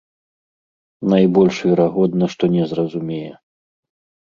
Найбольш 1.13 1.55
верагодна, 1.69 2.25
што 2.37 2.51
не 2.57 2.63
зразумее. 2.73 3.31